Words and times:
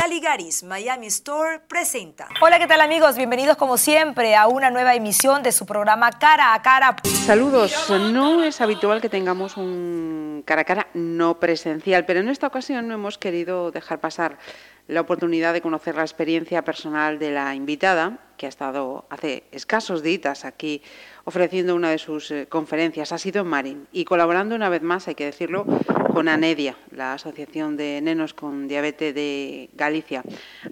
Caligaris 0.00 0.62
Miami 0.62 1.08
Store 1.08 1.60
presenta. 1.68 2.28
Hola, 2.40 2.58
¿qué 2.58 2.66
tal 2.66 2.80
amigos? 2.80 3.14
Bienvenidos 3.14 3.58
como 3.58 3.76
siempre 3.76 4.34
a 4.34 4.46
una 4.46 4.70
nueva 4.70 4.94
emisión 4.94 5.42
de 5.42 5.52
su 5.52 5.66
programa 5.66 6.10
Cara 6.12 6.54
a 6.54 6.62
Cara. 6.62 6.96
Saludos. 7.26 7.90
No 7.90 8.42
es 8.42 8.62
habitual 8.62 9.02
que 9.02 9.10
tengamos 9.10 9.58
un 9.58 10.42
cara 10.46 10.62
a 10.62 10.64
cara 10.64 10.86
no 10.94 11.38
presencial, 11.38 12.06
pero 12.06 12.20
en 12.20 12.30
esta 12.30 12.46
ocasión 12.46 12.88
no 12.88 12.94
hemos 12.94 13.18
querido 13.18 13.70
dejar 13.70 14.00
pasar 14.00 14.38
la 14.88 15.00
oportunidad 15.00 15.52
de 15.52 15.60
conocer 15.60 15.94
la 15.94 16.02
experiencia 16.02 16.62
personal 16.62 17.18
de 17.18 17.30
la 17.30 17.54
invitada, 17.54 18.18
que 18.40 18.46
ha 18.46 18.48
estado 18.48 19.04
hace 19.10 19.44
escasos 19.52 20.02
días 20.02 20.46
aquí 20.46 20.80
ofreciendo 21.24 21.74
una 21.74 21.90
de 21.90 21.98
sus 21.98 22.30
eh, 22.30 22.46
conferencias. 22.48 23.12
Ha 23.12 23.18
sido 23.18 23.42
en 23.42 23.48
Marín 23.48 23.86
y 23.92 24.06
colaborando 24.06 24.54
una 24.54 24.70
vez 24.70 24.80
más, 24.80 25.08
hay 25.08 25.14
que 25.14 25.26
decirlo, 25.26 25.66
con 26.14 26.26
ANEDIA, 26.26 26.74
la 26.90 27.12
Asociación 27.12 27.76
de 27.76 28.00
Nenos 28.02 28.32
con 28.32 28.66
Diabetes 28.66 29.14
de 29.14 29.68
Galicia. 29.74 30.22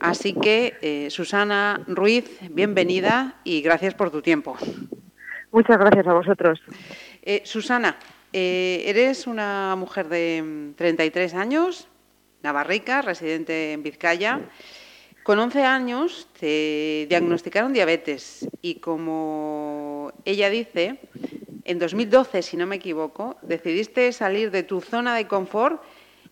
Así 0.01 0.33
que, 0.33 0.79
eh, 0.81 1.11
Susana 1.11 1.83
Ruiz, 1.87 2.39
bienvenida 2.51 3.37
y 3.45 3.61
gracias 3.61 3.93
por 3.93 4.11
tu 4.11 4.23
tiempo. 4.23 4.57
Muchas 5.53 5.79
gracias 5.79 6.07
a 6.07 6.15
vosotros. 6.15 6.61
Eh, 7.21 7.43
Susana, 7.45 7.99
eres 8.33 9.27
una 9.27 9.75
mujer 9.77 10.09
de 10.09 10.73
33 10.77 11.35
mm, 11.35 11.39
años, 11.39 11.89
navarrica, 12.43 13.03
residente 13.03 13.73
en 13.73 13.83
Vizcaya. 13.83 14.41
Con 15.23 15.39
11 15.39 15.65
años 15.65 16.29
te 16.41 17.07
diagnosticaron 17.09 17.73
diabetes 17.73 18.49
y 18.63 18.77
como 18.77 20.13
ella 20.25 20.49
dice, 20.49 21.01
en 21.65 21.79
2012, 21.79 22.43
si 22.43 22.57
no 22.57 22.67
me 22.67 22.77
equivoco, 22.77 23.37
decidiste 23.43 24.11
salir 24.13 24.51
de 24.51 24.63
tu 24.63 24.81
zona 24.81 25.15
de 25.15 25.27
confort 25.27 25.83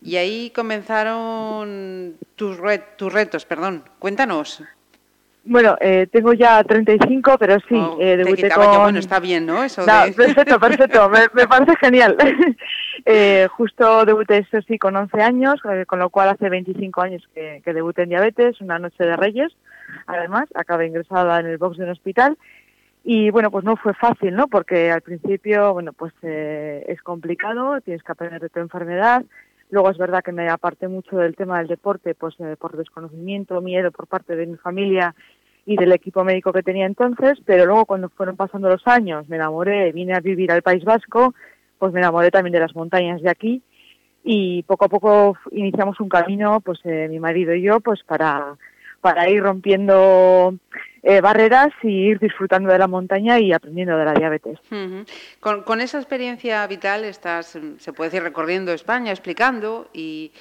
y 0.00 0.16
ahí 0.16 0.50
comenzaron 0.50 2.16
tus, 2.36 2.58
tus 2.96 3.12
retos. 3.12 3.44
Perdón, 3.44 3.84
cuéntanos. 3.98 4.62
Bueno, 5.48 5.76
eh, 5.80 6.08
tengo 6.10 6.32
ya 6.32 6.62
35, 6.64 7.36
pero 7.38 7.58
sí, 7.68 7.76
oh, 7.76 7.98
eh, 8.00 8.16
debuté 8.16 8.50
con... 8.50 8.66
Bueno, 8.82 8.98
está 8.98 9.20
bien, 9.20 9.46
¿no? 9.46 9.62
Eso 9.62 9.84
Perfecto, 9.86 10.58
perfecto, 10.58 11.08
me, 11.08 11.46
parece 11.46 11.76
genial. 11.76 12.16
eh, 13.04 13.46
justo 13.52 14.04
debuté, 14.04 14.38
eso 14.38 14.60
sí, 14.66 14.76
con 14.76 14.96
11 14.96 15.22
años, 15.22 15.60
eh, 15.70 15.86
con 15.86 16.00
lo 16.00 16.10
cual 16.10 16.30
hace 16.30 16.48
25 16.48 17.00
años 17.00 17.22
que, 17.32 17.62
que, 17.64 17.72
debuté 17.72 18.02
en 18.02 18.08
diabetes, 18.08 18.60
una 18.60 18.80
noche 18.80 19.04
de 19.04 19.14
reyes, 19.16 19.52
además, 20.08 20.46
acabé 20.56 20.88
ingresada 20.88 21.38
en 21.38 21.46
el 21.46 21.58
box 21.58 21.78
de 21.78 21.84
un 21.84 21.90
hospital. 21.90 22.36
Y 23.04 23.30
bueno, 23.30 23.52
pues 23.52 23.64
no 23.64 23.76
fue 23.76 23.94
fácil, 23.94 24.34
¿no? 24.34 24.48
Porque 24.48 24.90
al 24.90 25.02
principio, 25.02 25.72
bueno, 25.72 25.92
pues 25.92 26.12
eh, 26.22 26.84
es 26.88 27.00
complicado, 27.02 27.80
tienes 27.82 28.02
que 28.02 28.10
aprender 28.10 28.40
de 28.40 28.48
tu 28.48 28.58
enfermedad, 28.58 29.24
Luego 29.70 29.90
es 29.90 29.98
verdad 29.98 30.22
que 30.22 30.32
me 30.32 30.48
aparté 30.48 30.86
mucho 30.86 31.16
del 31.16 31.34
tema 31.34 31.58
del 31.58 31.66
deporte, 31.66 32.14
pues 32.14 32.36
por 32.58 32.76
desconocimiento, 32.76 33.60
miedo 33.60 33.90
por 33.90 34.06
parte 34.06 34.36
de 34.36 34.46
mi 34.46 34.56
familia 34.56 35.14
y 35.66 35.76
del 35.76 35.92
equipo 35.92 36.22
médico 36.22 36.52
que 36.52 36.62
tenía 36.62 36.86
entonces, 36.86 37.38
pero 37.44 37.66
luego 37.66 37.86
cuando 37.86 38.08
fueron 38.08 38.36
pasando 38.36 38.68
los 38.68 38.86
años 38.86 39.28
me 39.28 39.36
enamoré, 39.36 39.90
vine 39.92 40.14
a 40.14 40.20
vivir 40.20 40.52
al 40.52 40.62
País 40.62 40.84
Vasco, 40.84 41.34
pues 41.78 41.92
me 41.92 41.98
enamoré 41.98 42.30
también 42.30 42.52
de 42.52 42.60
las 42.60 42.74
montañas 42.74 43.20
de 43.20 43.28
aquí 43.28 43.62
y 44.22 44.62
poco 44.62 44.86
a 44.86 44.88
poco 44.88 45.36
iniciamos 45.50 46.00
un 46.00 46.08
camino, 46.08 46.60
pues 46.60 46.78
eh, 46.84 47.08
mi 47.10 47.18
marido 47.18 47.52
y 47.52 47.62
yo, 47.62 47.80
pues 47.80 48.02
para, 48.04 48.56
para 49.00 49.28
ir 49.28 49.42
rompiendo 49.42 50.54
eh, 51.02 51.20
barreras 51.20 51.68
y 51.82 52.10
ir 52.10 52.20
disfrutando 52.20 52.72
de 52.72 52.78
la 52.78 52.88
montaña 52.88 53.38
y 53.38 53.52
aprendiendo 53.52 53.96
de 53.96 54.04
la 54.04 54.14
diabetes. 54.14 54.58
con, 55.40 55.80
esa 55.80 55.98
experiencia 55.98 56.66
vital 56.66 57.04
estás, 57.04 57.58
se 57.78 57.92
puede 57.92 58.10
decir, 58.10 58.22
recorriendo 58.22 58.72
España, 58.72 59.10
explicando 59.10 59.88
y, 59.92 60.32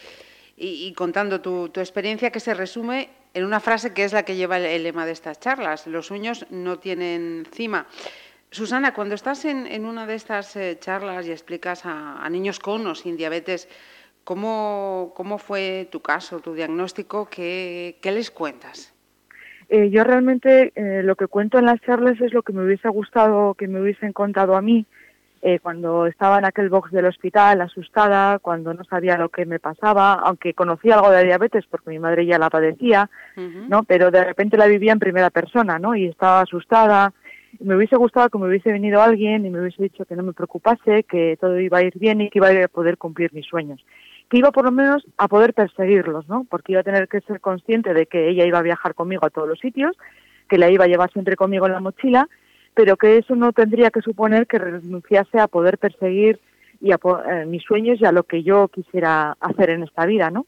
y, 0.58 0.94
contando 0.94 1.42
tu, 1.42 1.70
tu 1.70 1.80
experiencia 1.80 2.32
que 2.32 2.40
se 2.40 2.54
resume 2.54 3.10
en 3.36 3.44
una 3.44 3.60
frase 3.60 3.94
que 3.94 4.06
es 4.06 4.14
la 4.14 4.24
que 4.24 4.38
lleva 4.38 4.58
el, 4.58 4.84
lema 4.84 5.06
de 5.06 5.12
estas 5.12 5.40
charlas, 5.40 5.86
los 5.88 6.08
sueños 6.08 6.48
no 6.50 6.80
tienen 6.80 7.46
cima. 7.52 7.86
Susana, 8.50 8.94
cuando 8.94 9.14
estás 9.14 9.44
en, 9.44 9.86
una 9.86 10.08
de 10.08 10.16
estas 10.16 10.56
eh, 10.56 10.78
charlas 10.80 11.28
y 11.28 11.32
explicas 11.32 11.82
a, 11.84 12.28
niños 12.30 12.60
con 12.60 12.88
o 12.88 12.96
sin 12.96 13.18
diabetes, 13.18 13.68
¿cómo, 14.24 15.12
cómo 15.16 15.38
fue 15.38 15.90
tu 15.92 16.00
caso, 16.02 16.40
tu 16.40 16.54
diagnóstico? 16.54 17.28
¿Qué, 17.30 17.98
qué 18.02 18.14
les 18.14 18.32
cuentas? 18.32 18.94
Eh, 19.68 19.90
yo 19.90 20.06
realmente 20.06 20.72
eh, 20.76 21.04
lo 21.04 21.18
que 21.18 21.28
cuento 21.28 21.60
en 21.60 21.66
las 21.66 21.82
charlas 21.82 22.22
es 22.22 22.34
lo 22.34 22.42
que 22.42 22.54
me 22.54 22.64
hubiese 22.64 22.88
gustado 22.88 23.56
que 23.56 23.68
me 23.68 23.82
hubiesen 23.82 24.14
contado 24.14 24.56
a 24.56 24.62
mí 24.62 24.86
eh, 25.42 25.60
cuando 25.60 26.08
estaba 26.08 26.40
en 26.40 26.46
aquel 26.46 26.70
box 26.70 26.92
del 26.92 27.06
hospital 27.06 27.62
asustada, 27.62 28.40
cuando 28.40 28.74
no 28.74 28.84
sabía 28.84 29.18
lo 29.18 29.30
que 29.30 29.46
me 29.46 29.60
pasaba, 29.60 30.14
aunque 30.14 30.54
conocía 30.54 30.96
algo 30.96 31.12
de 31.12 31.24
diabetes 31.24 31.66
porque 31.70 31.92
mi 31.92 32.00
madre 32.00 32.26
ya 32.26 32.40
la 32.40 32.50
padecía, 32.50 33.10
¿no? 33.36 33.84
Pero 33.84 34.12
de 34.12 34.24
repente 34.24 34.58
la 34.58 34.68
vivía 34.68 34.92
en 34.92 35.00
primera 35.00 35.30
persona, 35.30 35.78
¿no? 35.78 35.96
Y 35.96 36.08
estaba 36.08 36.42
asustada. 36.42 37.14
Me 37.60 37.76
hubiese 37.76 37.96
gustado 37.96 38.30
que 38.30 38.38
me 38.38 38.48
hubiese 38.48 38.72
venido 38.72 39.02
alguien 39.02 39.46
y 39.46 39.50
me 39.50 39.62
hubiese 39.62 39.84
dicho 39.84 40.06
que 40.06 40.16
no 40.16 40.24
me 40.24 40.34
preocupase, 40.34 41.04
que 41.04 41.38
todo 41.40 41.60
iba 41.60 41.78
a 41.78 41.84
ir 41.84 41.98
bien 42.00 42.22
y 42.22 42.30
que 42.30 42.40
iba 42.40 42.50
a 42.50 42.68
poder 42.68 42.98
cumplir 42.98 43.34
mis 43.34 43.46
sueños. 43.46 43.86
Que 44.30 44.40
iba 44.40 44.52
por 44.52 44.66
lo 44.66 44.72
menos 44.72 45.06
a 45.18 45.28
poder 45.28 45.54
perseguirlos, 45.54 46.28
¿no? 46.28 46.46
Porque 46.50 46.72
iba 46.72 46.82
a 46.82 46.84
tener 46.84 47.08
que 47.08 47.22
ser 47.22 47.40
consciente 47.40 47.94
de 47.94 48.08
que 48.08 48.30
ella 48.30 48.46
iba 48.46 48.60
a 48.60 48.64
viajar 48.64 48.96
conmigo 48.96 49.26
a 49.26 49.30
todos 49.30 49.48
los 49.48 49.60
sitios, 49.60 49.96
que 50.50 50.58
la 50.58 50.72
iba 50.72 50.86
a 50.86 50.88
llevar 50.88 51.12
siempre 51.12 51.36
conmigo 51.36 51.68
en 51.68 51.74
la 51.74 51.80
mochila 51.80 52.28
pero 52.76 52.98
que 52.98 53.18
eso 53.18 53.36
no 53.36 53.54
tendría 53.54 53.90
que 53.90 54.02
suponer 54.02 54.46
que 54.46 54.60
renunciase 54.60 55.40
a 55.40 55.48
poder 55.48 55.78
perseguir 55.78 56.40
y 56.82 56.92
a, 56.92 57.00
eh, 57.30 57.46
mis 57.46 57.64
sueños 57.64 58.00
y 58.00 58.06
a 58.06 58.12
lo 58.12 58.24
que 58.24 58.44
yo 58.44 58.68
quisiera 58.68 59.38
hacer 59.40 59.72
en 59.72 59.84
esta 59.84 60.06
vida, 60.06 60.30
¿no? 60.30 60.46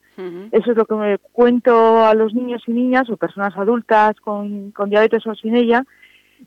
Eso 0.51 0.71
es 0.71 0.77
lo 0.77 0.85
que 0.85 0.95
me 0.95 1.17
cuento 1.17 2.05
a 2.05 2.13
los 2.13 2.33
niños 2.33 2.63
y 2.67 2.73
niñas 2.73 3.09
o 3.09 3.17
personas 3.17 3.55
adultas 3.57 4.19
con, 4.19 4.71
con 4.71 4.89
diabetes 4.89 5.25
o 5.25 5.35
sin 5.35 5.55
ella 5.55 5.85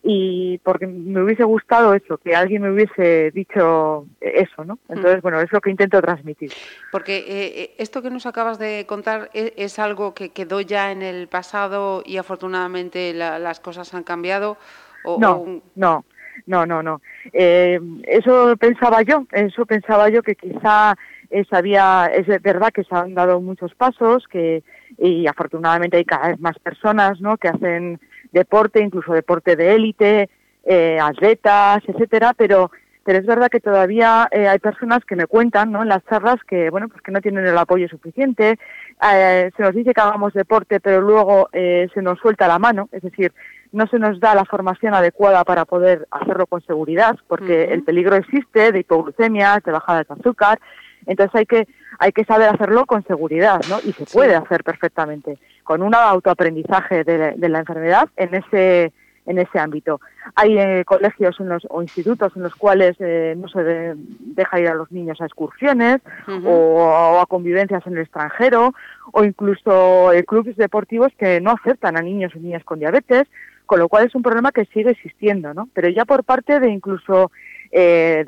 y 0.02 0.58
porque 0.58 0.86
me 0.86 1.22
hubiese 1.22 1.44
gustado 1.44 1.94
eso, 1.94 2.18
que 2.18 2.34
alguien 2.34 2.62
me 2.62 2.70
hubiese 2.70 3.30
dicho 3.32 4.06
eso, 4.20 4.64
¿no? 4.64 4.78
Entonces, 4.88 5.20
bueno, 5.22 5.40
es 5.40 5.52
lo 5.52 5.60
que 5.60 5.70
intento 5.70 6.00
transmitir. 6.00 6.52
Porque 6.92 7.18
eh, 7.18 7.24
eh, 7.28 7.74
esto 7.78 8.02
que 8.02 8.10
nos 8.10 8.26
acabas 8.26 8.58
de 8.58 8.86
contar 8.86 9.30
es, 9.34 9.52
es, 9.56 9.78
algo 9.78 10.14
que 10.14 10.30
quedó 10.30 10.60
ya 10.60 10.92
en 10.92 11.02
el 11.02 11.26
pasado 11.26 12.02
y 12.06 12.18
afortunadamente 12.18 13.12
las 13.14 13.60
cosas 13.60 13.92
han 13.94 14.04
cambiado 14.04 14.56
no, 15.04 15.62
no, 15.74 16.04
no, 16.46 16.66
no, 16.66 16.82
no. 16.82 17.00
Eh, 17.32 17.80
eso 18.04 18.56
pensaba 18.56 19.02
yo, 19.02 19.26
eso 19.32 19.66
pensaba 19.66 20.08
yo 20.08 20.22
que 20.22 20.34
quizá 20.34 20.96
es, 21.30 21.52
había, 21.52 22.10
es 22.14 22.26
verdad 22.42 22.72
que 22.72 22.84
se 22.84 22.94
han 22.94 23.14
dado 23.14 23.40
muchos 23.40 23.74
pasos, 23.74 24.26
que 24.28 24.62
y 24.98 25.26
afortunadamente 25.26 25.96
hay 25.96 26.04
cada 26.04 26.28
vez 26.28 26.40
más 26.40 26.58
personas, 26.58 27.20
¿no? 27.20 27.36
Que 27.36 27.48
hacen 27.48 28.00
deporte, 28.32 28.80
incluso 28.80 29.12
deporte 29.12 29.56
de 29.56 29.74
élite, 29.74 30.30
eh, 30.64 30.98
atletas, 31.00 31.82
etcétera, 31.86 32.34
pero 32.36 32.70
pero 33.04 33.18
es 33.18 33.26
verdad 33.26 33.48
que 33.48 33.60
todavía 33.60 34.28
eh, 34.30 34.48
hay 34.48 34.58
personas 34.58 35.04
que 35.04 35.16
me 35.16 35.26
cuentan 35.26 35.72
¿no? 35.72 35.82
en 35.82 35.88
las 35.88 36.04
charlas 36.06 36.36
que 36.46 36.70
bueno 36.70 36.88
pues 36.88 37.02
que 37.02 37.12
no 37.12 37.20
tienen 37.20 37.46
el 37.46 37.58
apoyo 37.58 37.88
suficiente. 37.88 38.58
Se 39.00 39.52
nos 39.58 39.74
dice 39.74 39.94
que 39.94 40.00
hagamos 40.00 40.34
deporte 40.34 40.80
pero 40.80 41.00
luego 41.00 41.48
se 41.52 42.02
nos 42.02 42.18
suelta 42.18 42.46
la 42.46 42.58
mano. 42.58 42.88
Es 42.92 43.02
decir 43.02 43.32
no 43.72 43.86
se 43.86 43.98
nos 43.98 44.20
da 44.20 44.34
la 44.34 44.44
formación 44.44 44.94
adecuada 44.94 45.44
para 45.44 45.64
poder 45.64 46.06
hacerlo 46.10 46.46
con 46.46 46.60
seguridad, 46.62 47.16
porque 47.28 47.64
el 47.64 47.82
peligro 47.82 48.16
existe 48.16 48.72
de 48.72 48.80
hipoglucemia, 48.80 49.60
de 49.64 49.72
bajada 49.72 50.04
de 50.04 50.14
azúcar, 50.14 50.58
entonces 51.06 51.34
hay 51.34 51.46
que, 51.46 51.68
hay 51.98 52.12
que 52.12 52.24
saber 52.24 52.48
hacerlo 52.48 52.86
con 52.86 53.04
seguridad, 53.04 53.60
¿no? 53.68 53.78
Y 53.84 53.92
se 53.92 54.06
puede 54.06 54.34
hacer 54.34 54.64
perfectamente, 54.64 55.38
con 55.64 55.82
un 55.82 55.94
autoaprendizaje 55.94 57.04
de, 57.04 57.48
la 57.48 57.58
enfermedad 57.58 58.08
en 58.16 58.34
ese, 58.34 58.92
en 59.26 59.38
ese 59.38 59.58
ámbito. 59.58 60.00
Hay 60.34 60.58
eh, 60.58 60.84
colegios 60.84 61.38
en 61.40 61.48
los, 61.48 61.66
o 61.68 61.82
institutos 61.82 62.32
en 62.36 62.42
los 62.42 62.54
cuales 62.54 62.96
eh, 63.00 63.34
no 63.36 63.48
se 63.48 63.94
deja 64.18 64.60
ir 64.60 64.68
a 64.68 64.74
los 64.74 64.90
niños 64.90 65.20
a 65.20 65.26
excursiones 65.26 65.98
o, 66.44 67.20
a 67.20 67.26
convivencias 67.26 67.86
en 67.86 67.94
el 67.94 68.02
extranjero 68.02 68.74
o 69.12 69.24
incluso 69.24 70.12
eh, 70.12 70.24
clubes 70.24 70.56
deportivos 70.56 71.12
que 71.18 71.40
no 71.40 71.52
aceptan 71.52 71.96
a 71.96 72.02
niños 72.02 72.32
y 72.34 72.40
niñas 72.40 72.64
con 72.64 72.78
diabetes 72.78 73.28
con 73.70 73.78
lo 73.78 73.88
cual 73.88 74.04
es 74.04 74.16
un 74.16 74.22
problema 74.22 74.50
que 74.50 74.64
sigue 74.64 74.90
existiendo, 74.90 75.54
¿no? 75.54 75.68
Pero 75.72 75.88
ya 75.88 76.04
por 76.04 76.24
parte 76.24 76.58
de 76.58 76.70
incluso, 76.70 77.30
eh, 77.70 78.26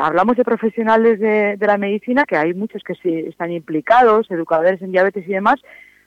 hablamos 0.00 0.36
de 0.36 0.42
profesionales 0.42 1.20
de, 1.20 1.56
la 1.60 1.78
medicina, 1.78 2.24
que 2.24 2.36
hay 2.36 2.54
muchos 2.54 2.82
que 2.82 2.96
sí 2.96 3.08
están 3.28 3.52
implicados, 3.52 4.28
educadores 4.32 4.82
en 4.82 4.90
diabetes 4.90 5.28
y 5.28 5.32
demás, 5.32 5.60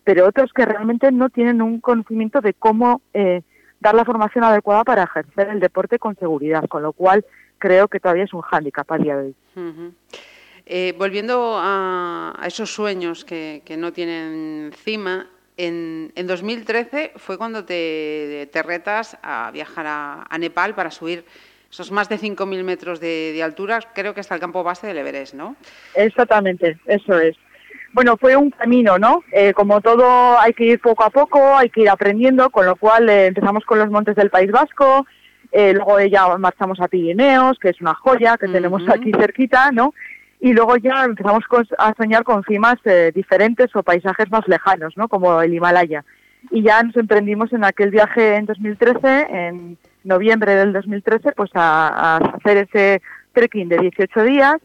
pero 0.04 0.28
otros 0.28 0.52
que 0.52 0.66
realmente 0.66 1.14
no 1.14 1.30
tienen 1.30 1.62
un 1.62 1.80
conocimiento 1.80 2.42
de 2.42 2.54
cómo 2.54 3.00
eh, 3.14 3.44
dar 3.84 3.94
la 3.94 4.06
formación 4.06 4.44
adecuada 4.44 4.84
para 4.84 5.04
ejercer 5.04 5.50
el 5.50 5.60
deporte 5.60 6.00
con 6.00 6.16
seguridad, 6.16 6.68
con 6.68 6.82
lo 6.82 6.94
cual 6.94 7.24
creo 7.60 7.88
que 7.88 8.00
todavía 8.00 8.24
es 8.24 8.34
un 8.34 8.42
hándicap 8.42 8.92
a 8.92 8.98
día 8.98 9.18
de 9.18 9.26
hoy. 9.28 9.36
Eh, 10.66 10.96
volviendo 10.98 11.58
a, 11.62 12.34
esos 12.46 12.74
sueños 12.74 13.26
que, 13.26 13.62
que 13.66 13.78
no 13.78 13.92
tienen 13.92 14.72
cima, 14.74 15.28
en, 15.58 16.12
2013 16.16 17.14
fue 17.18 17.38
cuando 17.38 17.66
te, 17.66 18.50
retas 18.66 19.18
a 19.22 19.52
viajar 19.52 19.86
a, 19.88 20.38
Nepal 20.40 20.74
para 20.76 20.90
subir 20.90 21.26
esos 21.70 21.92
más 21.92 22.08
de 22.08 22.18
5.000 22.18 22.64
metros 22.64 23.00
de, 23.00 23.40
altura, 23.44 23.80
creo 23.94 24.14
que 24.14 24.22
hasta 24.22 24.36
el 24.36 24.42
campo 24.42 24.64
base 24.64 24.88
del 24.88 24.98
Everest, 24.98 25.34
¿no? 25.34 25.56
Exactamente, 25.96 26.78
eso 26.86 27.20
es. 27.20 27.36
Bueno, 27.94 28.18
fue 28.18 28.36
un 28.36 28.50
camino, 28.50 28.98
¿no? 28.98 29.24
Eh, 29.32 29.54
como 29.54 29.80
todo 29.80 30.40
hay 30.40 30.54
que 30.54 30.66
ir 30.66 30.80
poco 30.80 31.04
a 31.04 31.12
poco, 31.12 31.56
hay 31.56 31.70
que 31.70 31.82
ir 31.82 31.90
aprendiendo, 31.90 32.50
con 32.50 32.66
lo 32.66 32.76
cual 32.76 33.08
eh, 33.08 33.28
empezamos 33.28 33.64
con 33.66 33.78
los 33.78 33.92
montes 33.92 34.16
del 34.16 34.32
País 34.32 34.52
Vasco, 34.52 35.06
eh, 35.52 35.74
luego 35.76 36.00
ya 36.00 36.36
marchamos 36.40 36.80
a 36.80 36.88
Pirineos, 36.88 37.60
que 37.60 37.70
es 37.70 37.80
una 37.82 37.94
joya 37.94 38.36
que 38.40 38.48
tenemos 38.48 38.82
aquí 38.90 39.12
cerquita, 39.12 39.72
¿no? 39.72 39.94
Y 40.40 40.54
luego 40.54 40.76
ya 40.78 41.06
empezamos 41.06 41.44
a 41.78 41.94
soñar 41.94 42.24
con 42.24 42.44
cimas 42.44 42.78
diferentes 43.14 43.74
o 43.76 43.84
paisajes 43.84 44.30
más 44.32 44.48
lejanos, 44.48 44.98
¿no? 44.98 45.08
Como 45.08 45.40
el 45.42 45.54
Himalaya. 45.54 46.04
Y 46.50 46.64
ya 46.64 46.82
nos 46.82 46.98
emprendimos 46.98 47.54
en 47.54 47.64
aquel 47.64 47.92
viaje 47.92 48.36
en 48.36 48.48
2013, 48.48 49.28
en 49.30 49.78
noviembre 50.04 50.56
del 50.56 50.74
2013, 50.74 51.34
pues 51.34 51.52
a, 51.54 51.88
a 51.88 52.18
hacer 52.18 52.58
ese 52.58 53.02
trekking 53.34 53.70
de 53.70 53.78
18 53.78 54.24
días 54.24 54.58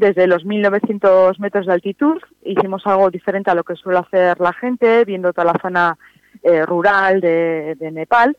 desde 0.00 0.26
los 0.26 0.46
1900 0.46 1.38
metros 1.38 1.66
de 1.66 1.74
altitud. 1.74 2.20
Hicimos 2.42 2.86
algo 2.86 3.10
diferente 3.10 3.50
a 3.50 3.54
lo 3.54 3.64
que 3.64 3.76
suele 3.76 3.98
hacer 3.98 4.40
la 4.40 4.52
gente, 4.54 5.04
viendo 5.04 5.32
toda 5.32 5.52
la 5.52 5.60
zona 5.60 5.98
eh, 6.42 6.64
rural 6.64 7.20
de, 7.20 7.76
Nepal, 7.92 8.36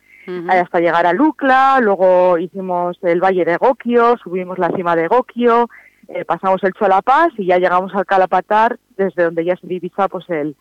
hasta 0.49 0.79
llegar 0.79 1.05
a 1.05 1.13
Lukla. 1.13 1.79
Luego 1.81 2.39
hicimos 2.39 2.97
el 3.03 3.21
valle 3.21 3.45
de 3.45 3.57
Gokio, 3.57 4.17
subimos 4.23 4.57
la 4.57 4.71
cima 4.71 4.95
de 4.95 5.07
Gokio, 5.07 5.69
eh, 6.07 6.25
pasamos 6.25 6.63
el 6.63 6.73
Cholapaz 6.73 7.31
y 7.37 7.45
ya 7.45 7.59
llegamos 7.59 7.93
al 7.93 8.07
Calapatar, 8.07 8.79
desde 8.97 9.23
donde 9.23 9.45
ya 9.45 9.55
se 9.55 9.67
divisa 9.67 10.07
pues, 10.07 10.27
el, 10.29 10.55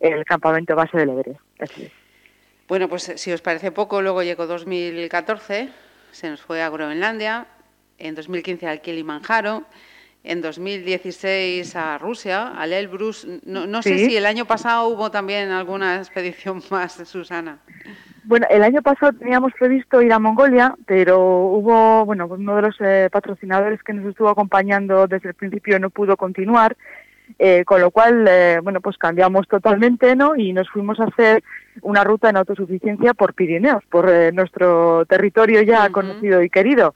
el 0.00 0.24
campamento 0.26 0.76
base 0.76 0.98
del 0.98 1.10
Everest. 1.10 1.40
Bueno, 2.68 2.88
pues 2.90 3.10
si 3.16 3.32
os 3.32 3.40
parece 3.40 3.72
poco, 3.72 4.02
luego 4.02 4.22
llegó 4.22 4.46
2014, 4.46 5.70
se 6.10 6.30
nos 6.30 6.42
fue 6.42 6.62
a 6.62 6.68
Groenlandia, 6.68 7.46
en 7.98 8.14
2015 8.14 8.66
al 8.66 8.82
Kilimanjaro 8.82 9.64
en 10.24 10.40
2016 10.40 11.74
a 11.76 11.98
Rusia, 11.98 12.48
al 12.48 12.72
Elbrus. 12.72 13.26
No, 13.44 13.82
sé 13.82 13.98
si 13.98 14.16
el 14.16 14.26
año 14.26 14.44
pasado 14.44 14.88
hubo 14.88 15.10
también 15.10 15.50
alguna 15.50 15.96
expedición 15.96 16.62
más, 16.70 16.94
Susana. 17.04 17.58
Bueno, 18.24 18.46
el 18.50 18.62
año 18.62 18.82
pasado 18.82 19.12
teníamos 19.12 19.52
previsto 19.58 20.00
ir 20.00 20.12
a 20.12 20.20
Mongolia, 20.20 20.76
pero 20.86 21.18
hubo, 21.18 22.04
bueno, 22.04 22.28
uno 22.28 22.56
de 22.56 22.62
los 22.62 22.76
eh, 22.80 23.08
patrocinadores 23.10 23.82
que 23.82 23.92
nos 23.92 24.06
estuvo 24.06 24.28
acompañando 24.28 25.08
desde 25.08 25.30
el 25.30 25.34
principio 25.34 25.80
no 25.80 25.90
pudo 25.90 26.16
continuar, 26.16 26.76
eh, 27.40 27.64
con 27.64 27.80
lo 27.80 27.90
cual, 27.90 28.24
eh, 28.28 28.60
bueno, 28.62 28.80
pues 28.80 28.96
cambiamos 28.96 29.48
totalmente, 29.48 30.14
¿no? 30.14 30.36
Y 30.36 30.52
nos 30.52 30.68
fuimos 30.70 31.00
a 31.00 31.04
hacer 31.04 31.42
una 31.80 32.04
ruta 32.04 32.30
en 32.30 32.36
autosuficiencia 32.36 33.12
por 33.12 33.34
Pirineos, 33.34 33.82
por 33.90 34.08
nuestro 34.32 35.04
territorio 35.06 35.62
ya 35.62 35.90
conocido 35.90 36.42
y 36.42 36.50
querido 36.50 36.94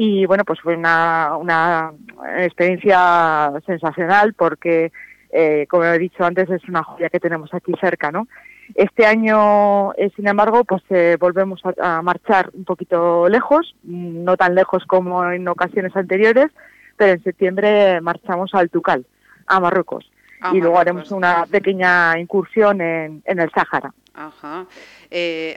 y 0.00 0.26
bueno, 0.26 0.44
pues 0.44 0.60
fue 0.60 0.76
una, 0.76 1.36
una 1.36 1.92
experiencia 2.36 3.52
sensacional 3.66 4.32
porque, 4.32 4.92
eh, 5.32 5.66
como 5.68 5.86
he 5.86 5.98
dicho 5.98 6.24
antes, 6.24 6.48
es 6.50 6.62
una 6.68 6.84
joya 6.84 7.10
que 7.10 7.18
tenemos 7.18 7.52
aquí 7.52 7.72
cerca, 7.80 8.12
¿no? 8.12 8.28
Este 8.76 9.04
año, 9.04 9.92
eh, 9.94 10.12
sin 10.14 10.28
embargo, 10.28 10.62
pues 10.62 10.84
eh, 10.90 11.16
volvemos 11.18 11.60
a, 11.82 12.00
marchar 12.00 12.48
un 12.54 12.64
poquito 12.64 13.28
lejos, 13.28 13.74
no 13.82 14.36
tan 14.36 14.54
lejos 14.54 14.84
como 14.86 15.28
en 15.32 15.48
ocasiones 15.48 15.96
anteriores, 15.96 16.52
pero 16.96 17.14
en 17.14 17.24
septiembre 17.24 18.00
marchamos 18.00 18.54
al 18.54 18.70
Tucal, 18.70 19.04
a 19.48 19.58
Marruecos. 19.58 20.08
y 20.52 20.60
luego 20.60 20.78
haremos 20.78 21.10
una 21.10 21.44
pequeña 21.46 22.16
incursión 22.20 22.80
en, 22.80 23.20
en 23.24 23.40
el 23.40 23.50
Sáhara. 23.50 23.92
Ajá. 24.14 24.64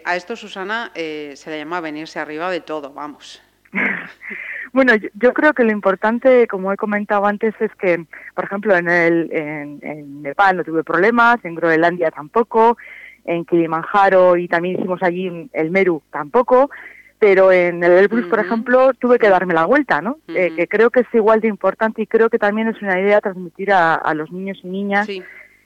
a 0.03 0.15
esto, 0.15 0.35
Susana, 0.35 0.89
se 0.95 1.45
le 1.45 1.59
llama 1.59 1.79
venirse 1.79 2.19
arriba 2.19 2.49
de 2.49 2.61
todo, 2.61 2.91
vamos. 2.91 3.39
Bueno, 4.73 4.93
yo, 4.95 5.33
creo 5.33 5.53
que 5.53 5.65
lo 5.65 5.71
importante, 5.71 6.47
como 6.47 6.71
he 6.71 6.77
comentado 6.77 7.25
antes, 7.25 7.53
es 7.59 7.71
que, 7.75 8.05
por 8.33 8.45
ejemplo, 8.45 8.73
en, 8.75 8.87
el, 8.87 9.29
en, 9.33 10.21
Nepal 10.21 10.55
no 10.55 10.63
tuve 10.63 10.81
problemas, 10.83 11.43
en 11.43 11.55
Groenlandia 11.55 12.09
tampoco, 12.09 12.77
en 13.25 13.43
Kilimanjaro 13.43 14.37
y 14.37 14.47
también 14.47 14.77
hicimos 14.77 15.03
allí 15.03 15.49
el 15.51 15.71
Meru 15.71 16.01
tampoco, 16.09 16.71
pero 17.19 17.51
en 17.51 17.83
el 17.83 17.91
Elbrus, 17.91 18.27
por 18.27 18.39
ejemplo, 18.39 18.93
tuve 18.93 19.19
que 19.19 19.29
darme 19.29 19.53
la 19.53 19.65
vuelta, 19.65 20.01
¿no? 20.01 20.19
Eh, 20.29 20.53
que 20.55 20.67
creo 20.67 20.89
que 20.89 21.01
es 21.01 21.07
igual 21.13 21.41
de 21.41 21.49
importante 21.49 22.01
y 22.01 22.07
creo 22.07 22.29
que 22.29 22.39
también 22.39 22.69
es 22.69 22.81
una 22.81 22.99
idea 22.99 23.19
transmitir 23.19 23.73
a, 23.73 24.13
los 24.15 24.31
niños 24.31 24.59
y 24.63 24.67
niñas 24.67 25.07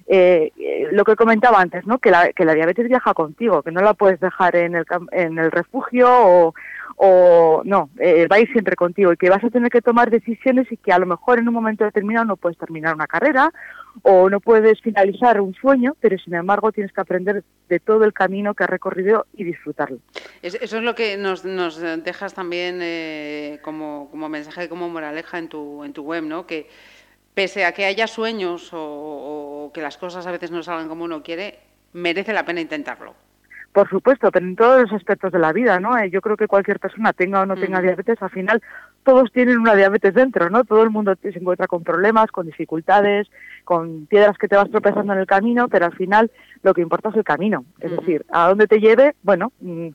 eh, 0.08 0.52
lo 0.92 1.04
que 1.04 1.16
comentaba 1.16 1.60
antes, 1.60 1.86
¿no? 1.88 1.98
Que 1.98 2.12
la, 2.12 2.32
que 2.32 2.46
la 2.46 2.54
diabetes 2.54 2.88
viaja 2.88 3.14
contigo, 3.14 3.64
que 3.64 3.72
no 3.72 3.82
la 3.82 3.94
puedes 3.94 4.20
dejar 4.20 4.56
en 4.56 4.76
el, 4.76 4.86
en 5.12 5.40
el 5.40 5.52
refugio 5.52 6.08
o, 6.10 6.54
o 6.98 7.62
no, 7.66 7.90
eh, 8.00 8.28
va 8.28 8.38
a 8.38 8.40
ir 8.40 8.52
siempre 8.52 8.76
contigo 8.76 9.12
y 9.12 9.18
que 9.18 9.30
vas 9.30 9.44
a 9.44 9.50
tener 9.50 9.70
que 9.70 9.82
tomar 9.82 10.10
decisiones 10.10 10.72
y 10.72 10.78
que 10.78 10.94
a 10.94 11.00
lo 11.00 11.06
mejor 11.06 11.40
en 11.40 11.48
un 11.48 11.54
momento 11.54 11.84
determinado 11.84 12.26
no 12.26 12.38
puedes 12.38 12.58
terminar 12.58 12.94
una 12.94 13.08
carrera 13.08 13.52
o 14.04 14.30
no 14.30 14.40
puedes 14.40 14.80
finalizar 14.82 15.42
un 15.42 15.54
sueño, 15.56 15.96
pero 16.00 16.18
sin 16.18 16.36
embargo 16.36 16.72
tienes 16.72 16.94
que 16.94 17.02
aprender 17.02 17.44
de 17.68 17.80
todo 17.80 18.04
el 18.06 18.14
camino 18.14 18.54
que 18.54 18.64
has 18.64 18.70
recorrido 18.70 19.26
y 19.34 19.44
disfrutarlo. 19.44 19.98
Eso 20.42 20.58
es 20.62 20.84
lo 20.84 20.96
que 20.96 21.18
nos, 21.18 21.44
nos 21.46 21.80
dejas 21.80 22.34
también 22.34 22.80
eh, 22.82 23.60
como, 23.62 24.08
como 24.12 24.30
mensaje, 24.30 24.70
como 24.70 24.88
moraleja 24.88 25.40
en 25.40 25.50
tu, 25.50 25.84
en 25.84 25.94
tu 25.94 26.04
web, 26.04 26.24
¿no? 26.24 26.46
Que 26.46 26.68
pese 27.36 27.66
a 27.66 27.74
que 27.74 27.86
haya 27.86 28.08
sueños 28.08 28.74
o, 28.74 28.80
o 28.80 29.72
que 29.74 29.82
las 29.82 29.98
cosas 29.98 30.26
a 30.26 30.32
veces 30.32 30.50
no 30.50 30.64
salgan 30.64 30.88
como 30.88 31.04
uno 31.04 31.22
quiere, 31.22 31.60
merece 31.94 32.34
la 32.34 32.46
pena 32.46 32.62
intentarlo. 32.62 33.14
Por 33.76 33.90
supuesto, 33.90 34.32
pero 34.32 34.46
en 34.46 34.56
todos 34.56 34.84
los 34.84 34.94
aspectos 34.94 35.34
de 35.34 35.40
la 35.40 35.52
vida, 35.52 35.82
¿no? 35.82 35.98
Eh, 35.98 36.10
yo 36.10 36.22
creo 36.22 36.38
que 36.38 36.48
cualquier 36.48 36.80
persona 36.80 37.12
tenga 37.12 37.42
o 37.42 37.46
no 37.46 37.58
tenga 37.58 37.82
diabetes, 37.82 38.22
al 38.22 38.30
final 38.30 38.62
todos 39.04 39.34
tienen 39.34 39.60
una 39.60 39.76
diabetes 39.76 40.14
dentro, 40.14 40.50
¿no? 40.50 40.64
Todo 40.64 40.82
el 40.82 40.92
mundo 40.92 41.14
se 41.22 41.38
encuentra 41.38 41.68
con 41.68 41.84
problemas, 41.84 42.32
con 42.32 42.46
dificultades, 42.46 43.28
con 43.66 44.06
piedras 44.06 44.38
que 44.38 44.48
te 44.48 44.56
vas 44.56 44.72
tropezando 44.72 45.12
en 45.12 45.20
el 45.20 45.28
camino, 45.28 45.68
pero 45.68 45.88
al 45.88 45.94
final 45.94 46.32
lo 46.64 46.74
que 46.74 46.80
importa 46.80 47.10
es 47.10 47.18
el 47.18 47.26
camino. 47.26 47.66
Es 47.82 47.92
decir, 47.92 48.26
a 48.32 48.48
dónde 48.48 48.68
te 48.68 48.80
lleve, 48.80 49.14
bueno, 49.24 49.52
mm, 49.60 49.90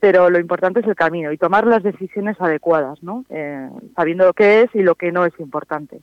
pero 0.00 0.30
lo 0.30 0.38
importante 0.38 0.80
es 0.80 0.86
el 0.86 0.94
camino 0.94 1.32
y 1.32 1.38
tomar 1.38 1.66
las 1.66 1.82
decisiones 1.82 2.36
adecuadas, 2.40 3.02
¿no? 3.02 3.24
Eh, 3.30 3.68
sabiendo 3.96 4.26
lo 4.26 4.32
que 4.32 4.62
es 4.62 4.74
y 4.74 4.82
lo 4.82 4.94
que 4.94 5.10
no 5.10 5.24
es 5.24 5.32
importante. 5.38 6.00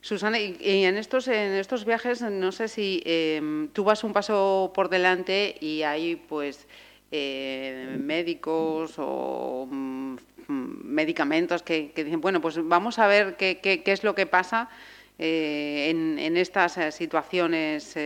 Susana, 0.00 0.38
y, 0.38 0.56
en 0.84 0.96
estos 0.96 1.28
en 1.28 1.52
estos 1.52 1.84
viajes, 1.84 2.22
no 2.22 2.52
sé 2.52 2.68
si 2.68 3.02
em, 3.04 3.68
tú 3.68 3.84
vas 3.84 4.04
un 4.04 4.12
paso 4.12 4.72
por 4.74 4.88
delante 4.88 5.54
y 5.60 5.82
hay, 5.82 6.16
pues, 6.16 6.66
eh, 7.12 7.96
médicos 8.00 8.94
o 8.96 9.68
mm, 9.70 10.16
medicamentos 10.48 11.62
que, 11.62 11.92
dicen, 11.94 12.20
bueno, 12.20 12.40
pues 12.40 12.66
vamos 12.66 12.98
a 12.98 13.06
ver 13.06 13.36
qué, 13.36 13.60
qué, 13.60 13.82
es 13.84 14.02
lo 14.02 14.14
que 14.14 14.26
pasa 14.26 14.70
eh, 15.18 15.88
en, 15.90 16.18
en, 16.18 16.36
estas 16.36 16.78
situaciones 16.94 17.96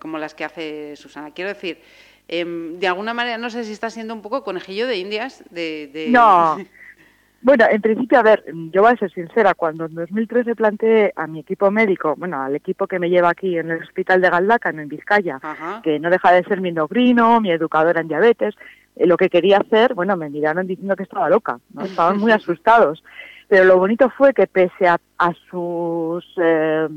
como 0.00 0.18
las 0.18 0.34
que 0.34 0.44
hace 0.44 0.96
Susana. 0.96 1.30
Quiero 1.30 1.48
decir, 1.48 1.78
Em, 2.28 2.78
de 2.78 2.86
alguna 2.86 3.14
manera, 3.14 3.38
no 3.38 3.48
sé 3.48 3.64
si 3.64 3.72
está 3.72 3.88
siendo 3.88 4.12
un 4.14 4.22
poco 4.22 4.44
conejillo 4.44 4.86
de 4.86 4.98
indias. 4.98 5.42
De, 5.50 6.08
No. 6.10 6.56
Bueno, 7.40 7.66
en 7.70 7.80
principio, 7.80 8.18
a 8.18 8.22
ver, 8.22 8.44
yo 8.72 8.82
voy 8.82 8.92
a 8.92 8.96
ser 8.96 9.12
sincera, 9.12 9.54
cuando 9.54 9.84
en 9.84 9.94
2013 9.94 10.56
planteé 10.56 11.12
a 11.14 11.28
mi 11.28 11.38
equipo 11.38 11.70
médico, 11.70 12.16
bueno, 12.16 12.42
al 12.42 12.56
equipo 12.56 12.88
que 12.88 12.98
me 12.98 13.10
lleva 13.10 13.30
aquí 13.30 13.56
en 13.56 13.70
el 13.70 13.80
hospital 13.80 14.20
de 14.20 14.28
Galdácano, 14.28 14.82
en 14.82 14.88
Vizcaya, 14.88 15.38
que 15.84 16.00
no 16.00 16.10
deja 16.10 16.32
de 16.32 16.42
ser 16.42 16.60
mi 16.60 16.70
endocrino, 16.70 17.40
mi 17.40 17.52
educadora 17.52 18.00
en 18.00 18.08
diabetes, 18.08 18.56
eh, 18.96 19.06
lo 19.06 19.16
que 19.16 19.30
quería 19.30 19.58
hacer, 19.58 19.94
bueno, 19.94 20.16
me 20.16 20.28
miraron 20.28 20.66
diciendo 20.66 20.96
que 20.96 21.04
estaba 21.04 21.30
loca, 21.30 21.60
¿no? 21.74 21.84
estaban 21.84 22.18
muy 22.18 22.32
asustados. 22.32 23.04
Pero 23.46 23.64
lo 23.64 23.78
bonito 23.78 24.10
fue 24.10 24.34
que 24.34 24.48
pese 24.48 24.88
a, 24.88 24.98
sus 25.48 26.24
eh, 26.42 26.88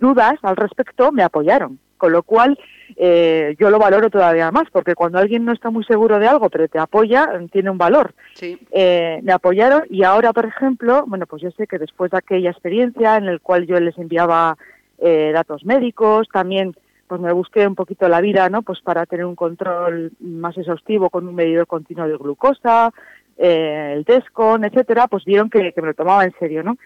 dudas 0.00 0.34
al 0.42 0.56
respecto, 0.56 1.12
me 1.12 1.22
apoyaron. 1.22 1.78
Con 1.96 2.12
lo 2.12 2.22
cual, 2.22 2.58
eh, 2.96 3.56
yo 3.58 3.70
lo 3.70 3.78
valoro 3.78 4.10
todavía 4.10 4.50
más, 4.50 4.64
porque 4.70 4.94
cuando 4.94 5.18
alguien 5.18 5.44
no 5.44 5.52
está 5.52 5.70
muy 5.70 5.84
seguro 5.84 6.18
de 6.18 6.28
algo, 6.28 6.50
pero 6.50 6.68
te 6.68 6.78
apoya, 6.78 7.28
tiene 7.50 7.70
un 7.70 7.78
valor. 7.78 8.14
Eh, 8.40 9.20
me 9.22 9.32
apoyaron 9.32 9.84
y 9.90 10.02
ahora, 10.02 10.32
por 10.32 10.46
ejemplo, 10.46 11.04
bueno, 11.06 11.26
pues 11.26 11.42
yo 11.42 11.50
sé 11.52 11.66
que 11.66 11.78
después 11.78 12.10
de 12.10 12.18
aquella 12.18 12.50
experiencia 12.50 13.16
en 13.16 13.26
la 13.26 13.38
cual 13.38 13.66
yo 13.66 13.78
les 13.80 13.96
enviaba 13.98 14.56
eh, 14.98 15.30
datos 15.32 15.64
médicos, 15.64 16.28
también 16.32 16.74
pues 17.06 17.20
me 17.20 17.32
busqué 17.32 17.66
un 17.66 17.76
poquito 17.76 18.08
la 18.08 18.20
vida, 18.20 18.48
¿no? 18.48 18.62
Pues 18.62 18.80
para 18.80 19.06
tener 19.06 19.26
un 19.26 19.36
control 19.36 20.12
más 20.18 20.58
exhaustivo 20.58 21.08
con 21.08 21.28
un 21.28 21.36
medidor 21.36 21.66
continuo 21.66 22.08
de 22.08 22.16
glucosa, 22.16 22.92
el 23.36 24.02
Descon, 24.04 24.64
etcétera, 24.64 25.06
pues 25.06 25.24
vieron 25.24 25.48
que, 25.48 25.72
que 25.72 25.82
me 25.82 25.88
lo 25.88 25.94
tomaba 25.94 26.24
en 26.24 26.34
serio, 26.38 26.64
¿no? 26.64 26.76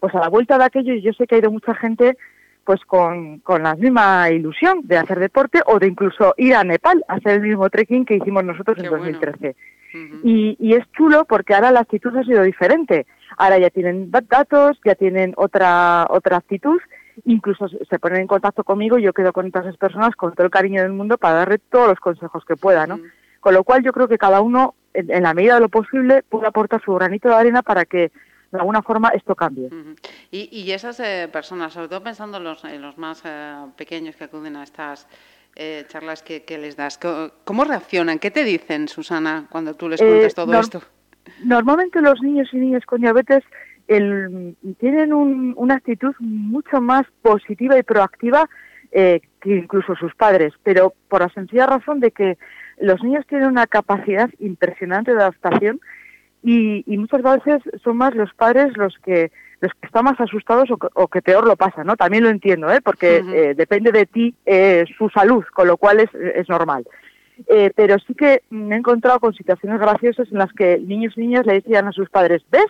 Pues 0.00 0.14
a 0.14 0.20
la 0.20 0.28
vuelta 0.28 0.58
de 0.58 0.64
aquello 0.64 0.94
yo 0.94 1.12
sé 1.12 1.26
que 1.26 1.36
ha 1.36 1.38
ido 1.38 1.50
mucha 1.50 1.74
gente 1.74 2.16
pues 2.64 2.80
con, 2.84 3.38
con 3.40 3.62
la 3.62 3.74
misma 3.74 4.30
ilusión 4.30 4.80
de 4.84 4.98
hacer 4.98 5.18
deporte 5.18 5.60
o 5.66 5.78
de 5.78 5.88
incluso 5.88 6.34
ir 6.36 6.54
a 6.54 6.64
Nepal 6.64 7.04
a 7.08 7.14
hacer 7.14 7.34
el 7.34 7.42
mismo 7.42 7.68
trekking 7.68 8.04
que 8.04 8.16
hicimos 8.16 8.44
nosotros 8.44 8.78
en 8.78 8.90
2013. 8.90 9.56
y, 10.24 10.56
y, 10.58 10.74
es 10.74 10.90
chulo 10.92 11.24
porque 11.24 11.54
ahora 11.54 11.72
la 11.72 11.80
actitud 11.80 12.16
ha 12.16 12.24
sido 12.24 12.42
diferente. 12.42 13.06
Ahora 13.36 13.58
ya 13.58 13.70
tienen 13.70 14.10
datos, 14.10 14.78
ya 14.84 14.94
tienen 14.94 15.34
otra, 15.36 16.06
otra 16.10 16.36
actitud, 16.36 16.80
incluso 17.24 17.68
se 17.68 17.98
ponen 17.98 18.22
en 18.22 18.26
contacto 18.26 18.64
conmigo 18.64 18.98
y 18.98 19.02
yo 19.02 19.12
quedo 19.12 19.32
con 19.32 19.46
otras 19.46 19.76
personas 19.76 20.14
con 20.14 20.32
todo 20.34 20.44
el 20.44 20.52
cariño 20.52 20.82
del 20.82 20.92
mundo 20.92 21.18
para 21.18 21.36
darle 21.36 21.58
todos 21.58 21.88
los 21.88 22.00
consejos 22.00 22.44
que 22.44 22.56
pueda, 22.56 22.86
¿no? 22.86 23.00
Con 23.40 23.54
lo 23.54 23.64
cual 23.64 23.82
yo 23.82 23.92
creo 23.92 24.06
que 24.06 24.18
cada 24.18 24.40
uno, 24.40 24.74
en, 24.94 25.10
en 25.10 25.22
la 25.22 25.34
medida 25.34 25.54
de 25.54 25.60
lo 25.60 25.68
posible, 25.68 26.22
puede 26.28 26.46
aportar 26.46 26.82
su 26.82 26.94
granito 26.94 27.28
de 27.28 27.34
arena 27.34 27.62
para 27.62 27.84
que 27.84 28.12
de 28.50 28.58
alguna 28.58 28.82
forma 28.82 29.10
esto 29.10 29.34
cambie. 29.34 29.68
y, 30.30 30.70
esas 30.72 31.00
eh, 31.00 31.28
personas, 31.32 31.72
sobre 31.72 31.88
todo 31.88 32.02
pensando 32.02 32.38
en 32.38 32.44
los, 32.44 32.64
los 32.64 32.98
más 32.98 33.22
eh, 33.24 33.54
pequeños 33.76 34.16
que 34.16 34.24
acuden 34.24 34.56
a 34.56 34.64
estas 34.64 35.08
eh, 35.56 35.84
charlas 35.88 36.22
que, 36.22 36.44
les 36.58 36.76
das, 36.76 36.98
¿cómo 37.44 37.64
reaccionan? 37.64 38.18
¿Qué 38.18 38.30
te 38.30 38.44
dicen, 38.44 38.88
Susana, 38.88 39.46
cuando 39.50 39.74
tú 39.74 39.88
les 39.88 40.00
cuentas 40.00 40.34
todo 40.34 40.58
esto? 40.58 40.82
Normalmente 41.44 42.00
los 42.00 42.20
niños 42.22 42.48
y 42.52 42.56
niñas 42.56 42.84
con 42.86 43.00
diabetes 43.00 43.44
tienen 43.86 45.12
una 45.12 45.74
actitud 45.74 46.14
mucho 46.20 46.80
más 46.80 47.06
positiva 47.22 47.76
y 47.76 47.82
proactiva 47.82 48.48
que 48.92 49.20
incluso 49.44 49.96
sus 49.96 50.14
padres, 50.14 50.52
pero 50.62 50.94
por 51.08 51.22
la 51.22 51.28
sencilla 51.30 51.66
razón 51.66 51.98
de 51.98 52.12
que 52.12 52.38
los 52.78 53.02
niños 53.02 53.26
tienen 53.26 53.48
una 53.48 53.66
capacidad 53.66 54.30
impresionante 54.38 55.12
de 55.12 55.20
adaptación 55.20 55.80
y, 56.42 56.96
muchas 56.96 57.22
veces 57.22 57.62
son 57.82 57.98
más 57.98 58.14
los 58.14 58.32
padres 58.34 58.76
los 58.76 58.96
que 58.98 59.30
los 59.60 59.72
que 59.74 59.86
están 59.86 60.04
más 60.04 60.18
asustados 60.18 60.70
o 60.70 61.08
que, 61.08 61.20
peor 61.20 61.46
lo 61.46 61.54
pasan, 61.54 61.86
¿no? 61.86 61.94
También 61.94 62.24
lo 62.24 62.30
entiendo, 62.30 62.72
¿eh? 62.72 62.80
Porque 62.82 63.18
eh, 63.18 63.54
depende 63.54 63.92
de 63.92 64.06
ti 64.06 64.34
eh, 64.46 64.86
su 64.96 65.10
salud, 65.10 65.44
con 65.52 65.68
lo 65.68 65.76
cual 65.76 66.00
es, 66.00 66.08
es 66.14 66.48
normal. 66.48 66.86
Eh, 67.46 67.70
pero 67.76 67.98
sí 68.06 68.14
que 68.14 68.42
me 68.48 68.74
he 68.74 68.78
encontrado 68.78 69.20
con 69.20 69.34
situaciones 69.34 69.78
graciosas 69.78 70.32
en 70.32 70.38
las 70.38 70.50
que 70.54 70.78
niños 70.78 71.12
y 71.14 71.20
niñas 71.20 71.44
le 71.44 71.54
decían 71.54 71.86
a 71.86 71.92
sus 71.92 72.08
padres, 72.08 72.42
¿ves? 72.50 72.64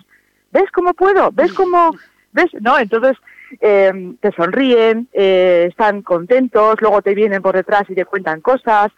¿Ves 0.50 0.68
cómo 0.72 0.92
puedo? 0.94 1.30
¿Ves 1.30 1.52
cómo...? 1.52 1.92
¿Ves? 2.32 2.50
¿No? 2.60 2.76
Entonces 2.76 3.16
te 3.60 4.32
sonríen, 4.36 5.08
están 5.12 6.02
contentos, 6.02 6.80
luego 6.80 7.02
te 7.02 7.14
vienen 7.14 7.42
por 7.42 7.56
detrás 7.56 7.82
y 7.88 7.94
te 7.94 8.04
cuentan 8.04 8.40
cosas. 8.40 8.92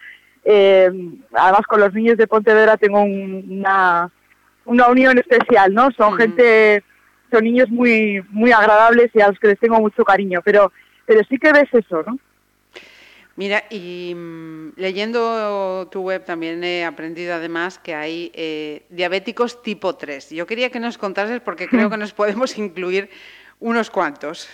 además, 0.45 1.67
con 1.67 1.81
los 1.81 1.95
niños 1.95 2.19
de 2.19 2.27
Pontevedra 2.27 2.77
tengo 2.77 3.03
una 3.03 4.11
una 4.65 4.89
unión 4.89 5.19
especial, 5.19 5.75
¿no? 5.75 5.91
Son 5.93 6.17
gente, 6.17 6.83
son 7.31 7.45
niños 7.45 7.71
muy, 7.71 8.25
muy 8.31 8.53
agradables 8.53 9.11
y 9.15 9.21
a 9.21 9.29
los 9.29 9.39
que 9.39 9.49
les 9.49 9.59
tengo 9.59 9.81
mucho 9.81 10.05
cariño, 10.05 10.41
pero, 10.45 10.73
pero 11.07 11.21
sí 11.29 11.39
que 11.39 11.53
ves 11.53 11.69
eso, 11.73 12.03
¿no? 12.07 12.19
Mira, 13.35 13.65
y 13.71 14.13
mm, 14.15 14.73
leyendo 14.77 15.89
tu 15.91 16.03
web 16.03 16.25
también 16.25 16.63
he 16.65 16.85
aprendido 16.85 17.35
además 17.35 17.79
que 17.79 17.95
hay 17.95 18.31
eh, 18.35 18.85
diabéticos 18.91 19.63
tipo 19.63 19.97
3. 19.97 20.31
Yo 20.31 20.47
quería 20.47 20.71
que 20.71 20.81
nos 20.81 20.99
contases 20.99 21.41
porque 21.41 21.67
creo 21.67 21.89
que 21.89 21.97
nos 21.97 22.13
podemos 22.13 22.59
incluir 22.59 23.09
unos 23.59 23.91
cuantos. 23.91 24.49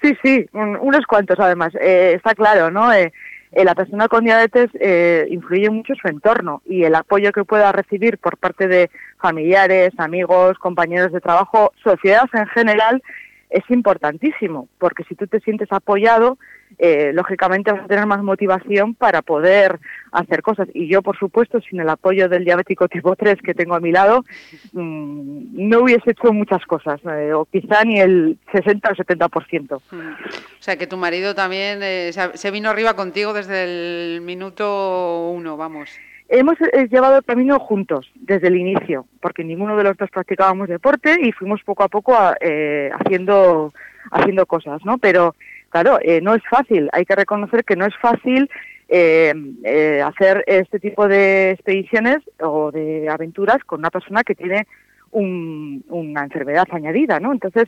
Sí, 0.00 0.16
sí, 0.22 0.46
unos 0.52 1.06
cuantos 1.06 1.40
además. 1.40 1.74
Eh, 1.80 2.12
está 2.14 2.34
claro, 2.34 2.70
¿no? 2.70 2.92
Eh, 2.92 3.12
la 3.62 3.76
persona 3.76 4.08
con 4.08 4.24
diabetes 4.24 4.68
eh, 4.80 5.26
influye 5.30 5.70
mucho 5.70 5.94
su 5.94 6.08
entorno 6.08 6.62
y 6.66 6.82
el 6.82 6.94
apoyo 6.96 7.30
que 7.30 7.44
pueda 7.44 7.70
recibir 7.70 8.18
por 8.18 8.36
parte 8.36 8.66
de 8.66 8.90
familiares, 9.20 9.92
amigos, 9.98 10.58
compañeros 10.58 11.12
de 11.12 11.20
trabajo, 11.20 11.72
sociedad 11.82 12.28
en 12.32 12.46
general, 12.48 13.02
es 13.50 13.62
importantísimo, 13.70 14.68
porque 14.78 15.04
si 15.04 15.14
tú 15.14 15.28
te 15.28 15.38
sientes 15.38 15.70
apoyado, 15.70 16.38
eh, 16.78 17.12
lógicamente 17.12 17.72
vas 17.72 17.84
a 17.84 17.86
tener 17.86 18.06
más 18.06 18.22
motivación 18.22 18.94
para 18.94 19.22
poder 19.22 19.78
hacer 20.12 20.42
cosas. 20.42 20.68
Y 20.74 20.88
yo, 20.88 21.02
por 21.02 21.18
supuesto, 21.18 21.60
sin 21.60 21.80
el 21.80 21.88
apoyo 21.88 22.28
del 22.28 22.44
diabético 22.44 22.88
tipo 22.88 23.16
3 23.16 23.40
que 23.42 23.54
tengo 23.54 23.74
a 23.74 23.80
mi 23.80 23.92
lado, 23.92 24.24
mm, 24.72 25.68
no 25.68 25.80
hubiese 25.80 26.12
hecho 26.12 26.32
muchas 26.32 26.64
cosas, 26.66 27.00
eh, 27.04 27.32
o 27.32 27.44
quizá 27.44 27.84
ni 27.84 28.00
el 28.00 28.38
60 28.52 28.90
o 28.90 28.94
70%. 28.94 29.82
Mm. 29.90 29.96
O 29.98 30.62
sea, 30.62 30.76
que 30.76 30.86
tu 30.86 30.96
marido 30.96 31.34
también 31.34 31.80
eh, 31.82 32.12
se 32.12 32.50
vino 32.50 32.70
arriba 32.70 32.94
contigo 32.94 33.32
desde 33.32 33.64
el 33.64 34.20
minuto 34.20 35.30
uno, 35.30 35.56
vamos. 35.56 35.90
Hemos 36.28 36.56
llevado 36.90 37.18
el 37.18 37.24
camino 37.24 37.58
juntos 37.58 38.10
desde 38.14 38.48
el 38.48 38.56
inicio, 38.56 39.06
porque 39.20 39.44
ninguno 39.44 39.76
de 39.76 39.84
los 39.84 39.96
dos 39.96 40.10
practicábamos 40.10 40.68
deporte 40.68 41.18
y 41.20 41.32
fuimos 41.32 41.62
poco 41.62 41.82
a 41.82 41.88
poco 41.88 42.16
haciendo 42.16 43.74
haciendo 44.10 44.46
cosas, 44.46 44.84
¿no? 44.84 44.98
Pero 44.98 45.34
claro, 45.74 45.98
eh, 46.00 46.20
no 46.20 46.36
es 46.36 46.42
fácil, 46.48 46.88
hay 46.92 47.04
que 47.04 47.16
reconocer 47.16 47.64
que 47.64 47.74
no 47.74 47.84
es 47.84 47.96
fácil 48.00 48.48
eh, 48.88 49.34
eh, 49.64 50.00
hacer 50.02 50.44
este 50.46 50.78
tipo 50.78 51.08
de 51.08 51.50
expediciones 51.50 52.18
o 52.40 52.70
de 52.70 53.08
aventuras 53.08 53.58
con 53.64 53.80
una 53.80 53.90
persona 53.90 54.22
que 54.22 54.36
tiene 54.36 54.68
una 55.10 56.24
enfermedad 56.24 56.66
añadida, 56.72 57.20
¿no? 57.20 57.32
Entonces, 57.32 57.66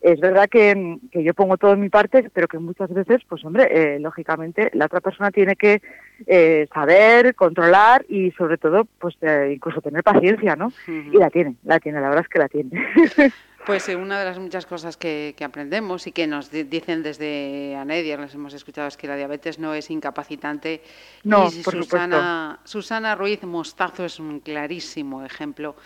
es 0.00 0.18
verdad 0.18 0.48
que, 0.48 0.98
yo 1.12 1.32
pongo 1.32 1.56
todo 1.56 1.74
en 1.74 1.80
mi 1.80 1.90
parte, 1.90 2.28
pero 2.32 2.48
que 2.48 2.58
muchas 2.58 2.92
veces, 2.92 3.20
pues 3.28 3.44
hombre, 3.44 4.00
lógicamente 4.00 4.68
la 4.74 4.86
otra 4.86 5.00
persona 5.00 5.30
tiene 5.30 5.54
que 5.54 5.80
saber, 6.74 7.36
controlar 7.36 8.04
y 8.08 8.32
sobre 8.32 8.58
todo, 8.58 8.84
pues 8.98 9.14
incluso 9.48 9.80
tener 9.80 10.02
paciencia, 10.02 10.56
¿no? 10.56 10.72
Y 10.88 11.16
la 11.16 11.30
tiene, 11.30 11.54
la 11.62 11.78
tiene, 11.78 12.00
la 12.00 12.08
verdad 12.08 12.24
es 12.24 12.28
que 12.28 12.38
la 12.40 12.48
tiene. 12.48 12.70
Pues 13.68 13.86
eh, 13.90 13.96
una 13.96 14.18
de 14.18 14.24
las 14.24 14.38
muchas 14.38 14.64
cosas 14.64 14.96
que, 14.96 15.36
aprendemos 15.44 16.06
y 16.06 16.12
que 16.12 16.26
nos 16.26 16.50
dicen 16.50 17.02
desde 17.02 17.76
ANEDIA, 17.76 18.16
les 18.16 18.34
hemos 18.34 18.54
escuchado, 18.54 18.88
es 18.88 18.96
que 18.96 19.06
la 19.06 19.14
diabetes 19.14 19.58
no 19.58 19.74
es 19.74 19.90
incapacitante. 19.90 20.80
No, 21.22 21.48
y 21.48 21.50
Susana, 21.50 22.60
Susana 22.64 23.14
Ruiz 23.14 23.42
Mostazo 23.42 24.06
es 24.06 24.20
un 24.20 24.40
clarísimo 24.40 25.22
ejemplo 25.22 25.76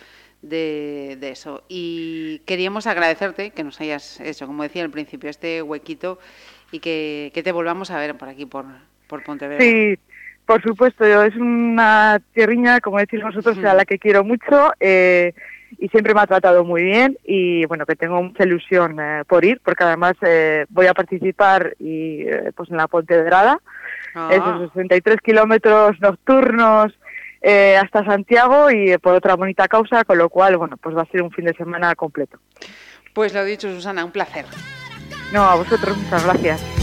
de, 0.41 1.17
eso. 1.29 1.65
Y 1.67 2.39
queríamos 2.45 2.87
agradecerte 2.87 3.51
que 3.51 3.65
nos 3.65 3.81
hayas 3.81 4.17
hecho, 4.21 4.47
como 4.47 4.63
decía 4.63 4.85
al 4.85 4.89
principio, 4.89 5.29
este 5.29 5.61
huequito 5.61 6.19
y 6.71 6.79
que, 6.79 7.31
te 7.33 7.51
volvamos 7.51 7.91
a 7.91 7.97
ver 7.97 8.17
por 8.17 8.29
aquí, 8.29 8.45
por, 8.45 8.63
por 9.07 9.25
Pontevedra. 9.25 9.61
Sí, 9.61 9.99
por 10.45 10.61
supuesto, 10.61 11.05
es 11.05 11.35
una 11.35 12.21
tierriña, 12.33 12.79
como 12.79 12.99
decís 12.99 13.21
vosotros, 13.23 13.57
a 13.63 13.73
la 13.73 13.85
que 13.85 13.99
quiero 13.99 14.23
mucho. 14.23 14.73
Eh, 14.79 15.33
y 15.79 15.89
siempre 15.89 16.13
me 16.13 16.21
ha 16.21 16.27
tratado 16.27 16.63
muy 16.63 16.83
bien 16.83 17.17
y 17.23 17.65
bueno 17.65 17.85
que 17.85 17.95
tengo 17.95 18.21
mucha 18.21 18.43
ilusión 18.43 18.99
eh, 18.99 19.23
por 19.27 19.43
ir 19.45 19.61
porque 19.63 19.83
además 19.83 20.13
eh, 20.21 20.65
voy 20.69 20.87
a 20.87 20.93
participar 20.93 21.75
y 21.79 22.21
eh, 22.21 22.51
pues 22.55 22.69
en 22.69 22.77
la 22.77 22.87
Ponte 22.87 23.17
de 23.17 23.23
Grada 23.23 23.59
ah. 24.15 24.29
esos 24.31 24.69
63 24.69 25.17
kilómetros 25.23 25.99
nocturnos 25.99 26.93
hasta 27.45 28.05
Santiago 28.05 28.71
y 28.71 28.97
por 28.99 29.15
otra 29.15 29.35
bonita 29.35 29.67
causa 29.67 30.05
con 30.05 30.17
lo 30.17 30.29
cual 30.29 30.55
bueno 30.55 30.77
pues 30.77 30.95
va 30.95 31.01
a 31.01 31.11
ser 31.11 31.21
un 31.21 31.31
fin 31.31 31.43
de 31.43 31.53
semana 31.53 31.93
completo 31.93 32.39
pues 33.13 33.33
lo 33.33 33.43
dicho 33.43 33.69
Susana 33.69 34.05
un 34.05 34.11
placer 34.11 34.45
no 35.33 35.43
a 35.43 35.55
vosotros 35.55 35.97
muchas 35.97 36.23
gracias 36.23 36.82